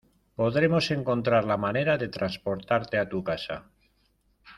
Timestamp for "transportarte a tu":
2.07-3.23